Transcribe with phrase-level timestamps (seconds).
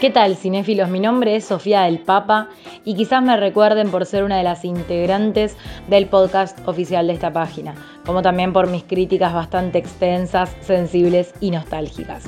[0.00, 0.88] ¿Qué tal, cinéfilos?
[0.88, 2.48] Mi nombre es Sofía del Papa
[2.86, 5.58] y quizás me recuerden por ser una de las integrantes
[5.88, 7.74] del podcast oficial de esta página,
[8.06, 12.24] como también por mis críticas bastante extensas, sensibles y nostálgicas.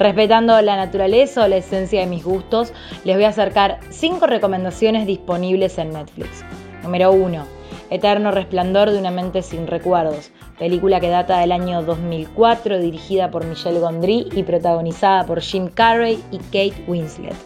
[0.00, 2.72] Respetando la naturaleza o la esencia de mis gustos,
[3.04, 6.44] les voy a acercar 5 recomendaciones disponibles en Netflix.
[6.82, 7.46] Número 1.
[7.88, 13.44] Eterno Resplandor de una mente sin recuerdos, película que data del año 2004, dirigida por
[13.44, 17.36] Michelle Gondry y protagonizada por Jim Carrey y Kate Winslet.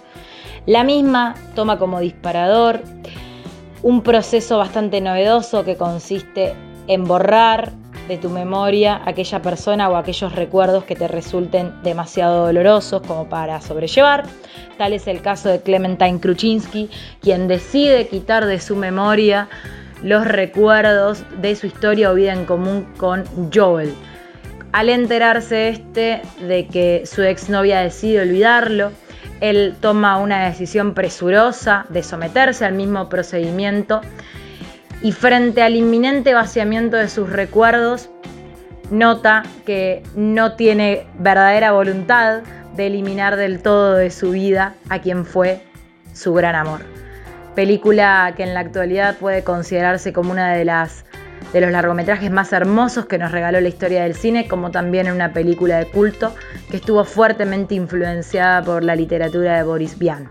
[0.66, 2.80] La misma toma como disparador
[3.82, 6.54] un proceso bastante novedoso que consiste
[6.86, 7.72] en borrar
[8.08, 13.60] de tu memoria aquella persona o aquellos recuerdos que te resulten demasiado dolorosos como para
[13.60, 14.24] sobrellevar.
[14.78, 16.90] Tal es el caso de Clementine Kruczynski,
[17.20, 19.48] quien decide quitar de su memoria
[20.02, 23.94] los recuerdos de su historia o vida en común con Joel.
[24.72, 28.92] Al enterarse este de que su exnovia decide olvidarlo,
[29.40, 34.00] él toma una decisión presurosa de someterse al mismo procedimiento
[35.02, 38.10] y frente al inminente vaciamiento de sus recuerdos,
[38.90, 42.42] nota que no tiene verdadera voluntad
[42.76, 45.62] de eliminar del todo de su vida a quien fue
[46.12, 46.80] su gran amor
[47.54, 51.04] película que en la actualidad puede considerarse como una de las
[51.52, 55.32] de los largometrajes más hermosos que nos regaló la historia del cine, como también una
[55.32, 56.32] película de culto
[56.70, 60.30] que estuvo fuertemente influenciada por la literatura de Boris Vian.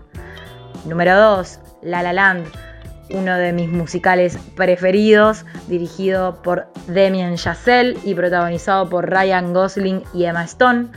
[0.86, 2.46] Número 2, La La Land,
[3.10, 10.24] uno de mis musicales preferidos, dirigido por Damien Chazelle y protagonizado por Ryan Gosling y
[10.24, 10.88] Emma Stone.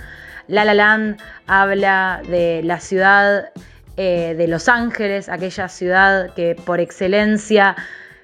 [0.47, 3.51] La La Land habla de la ciudad
[3.95, 7.75] eh, de Los Ángeles, aquella ciudad que por excelencia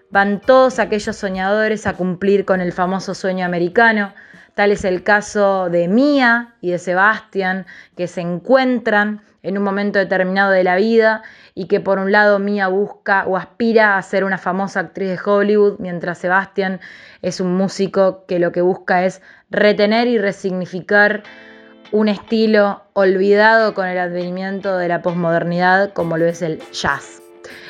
[0.09, 4.13] van todos aquellos soñadores a cumplir con el famoso sueño americano.
[4.55, 9.99] Tal es el caso de Mia y de Sebastian, que se encuentran en un momento
[9.99, 11.21] determinado de la vida
[11.53, 15.19] y que por un lado Mia busca o aspira a ser una famosa actriz de
[15.23, 16.79] Hollywood, mientras Sebastian
[17.21, 21.23] es un músico que lo que busca es retener y resignificar
[21.91, 27.21] un estilo olvidado con el advenimiento de la posmodernidad como lo es el jazz.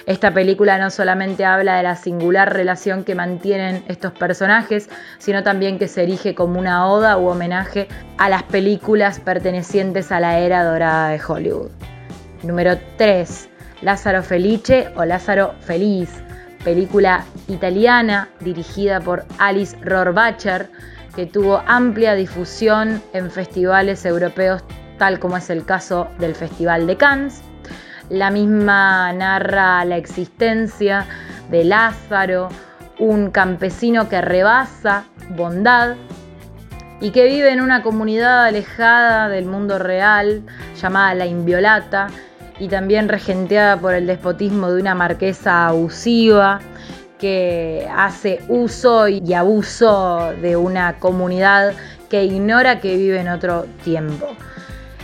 [0.05, 5.77] Esta película no solamente habla de la singular relación que mantienen estos personajes, sino también
[5.77, 7.87] que se erige como una oda u homenaje
[8.17, 11.71] a las películas pertenecientes a la era dorada de Hollywood.
[12.43, 13.49] Número 3.
[13.81, 16.09] Lázaro Felice o Lázaro Feliz,
[16.63, 20.69] película italiana dirigida por Alice Rohrbacher
[21.15, 24.63] que tuvo amplia difusión en festivales europeos,
[24.97, 27.41] tal como es el caso del Festival de Cannes.
[28.09, 31.05] La misma narra la existencia
[31.49, 32.49] de Lázaro,
[32.99, 35.95] un campesino que rebasa bondad
[37.01, 40.43] y que vive en una comunidad alejada del mundo real
[40.81, 42.07] llamada La Inviolata
[42.59, 46.59] y también regenteada por el despotismo de una marquesa abusiva
[47.19, 51.73] que hace uso y abuso de una comunidad
[52.09, 54.35] que ignora que vive en otro tiempo.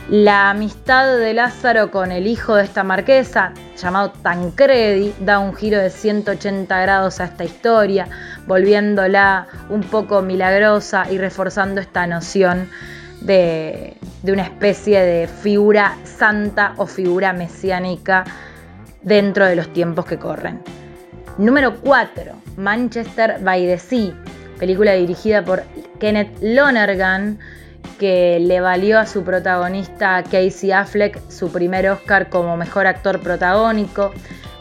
[0.10, 5.80] La amistad de Lázaro con el hijo de esta marquesa, llamado Tancredi, da un giro
[5.80, 8.08] de 180 grados a esta historia,
[8.46, 12.70] volviéndola un poco milagrosa y reforzando esta noción
[13.22, 18.26] de, de una especie de figura santa o figura mesiánica
[19.02, 20.62] dentro de los tiempos que corren.
[21.38, 24.14] Número 4, Manchester by the Sea,
[24.58, 25.64] película dirigida por
[26.00, 27.40] Kenneth Lonergan,
[28.00, 34.14] que le valió a su protagonista Casey Affleck su primer Oscar como mejor actor protagónico.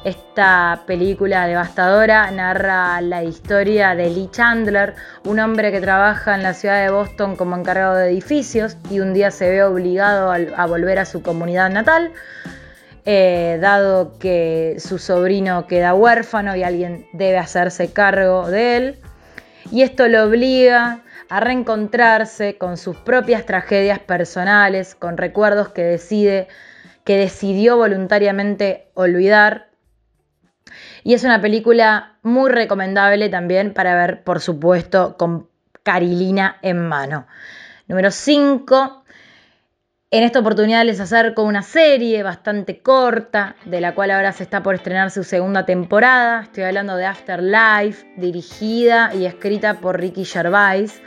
[0.03, 6.55] Esta película devastadora narra la historia de Lee Chandler, un hombre que trabaja en la
[6.55, 10.99] ciudad de Boston como encargado de edificios y un día se ve obligado a volver
[10.99, 12.11] a su comunidad natal
[13.07, 18.99] eh, dado que su sobrino queda huérfano y alguien debe hacerse cargo de él.
[19.71, 26.49] Y esto lo obliga a reencontrarse con sus propias tragedias personales, con recuerdos que decide,
[27.05, 29.69] que decidió voluntariamente olvidar.
[31.03, 35.49] Y es una película muy recomendable también para ver, por supuesto, con
[35.83, 37.27] Carilina en mano.
[37.87, 39.05] Número 5,
[40.15, 44.63] en esta oportunidad les acerco una serie bastante corta, de la cual ahora se está
[44.63, 46.43] por estrenar su segunda temporada.
[46.43, 51.03] Estoy hablando de Afterlife, dirigida y escrita por Ricky Gervais.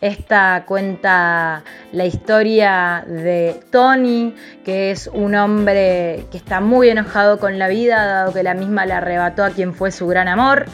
[0.00, 1.62] Esta cuenta
[1.92, 8.04] la historia de Tony, que es un hombre que está muy enojado con la vida,
[8.04, 10.66] dado que la misma le arrebató a quien fue su gran amor,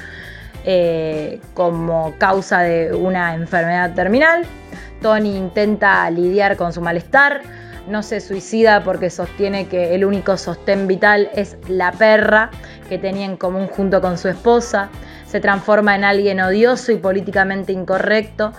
[0.65, 4.47] eh, como causa de una enfermedad terminal.
[5.03, 7.43] Tony intenta lidiar con su malestar
[7.89, 12.51] no se suicida porque sostiene que el único sostén vital es la perra
[12.89, 14.89] que tenía en común junto con su esposa,
[15.27, 18.53] se transforma en alguien odioso y políticamente incorrecto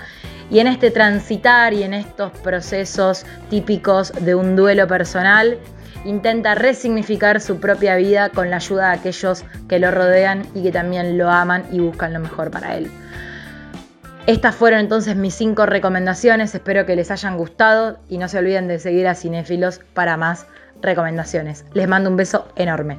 [0.49, 5.57] y en este transitar y en estos procesos típicos de un duelo personal,
[6.05, 10.71] intenta resignificar su propia vida con la ayuda de aquellos que lo rodean y que
[10.71, 12.89] también lo aman y buscan lo mejor para él.
[14.27, 18.67] Estas fueron entonces mis cinco recomendaciones, espero que les hayan gustado y no se olviden
[18.67, 20.47] de seguir a Cinefilos para más
[20.81, 21.63] recomendaciones.
[21.73, 22.97] Les mando un beso enorme.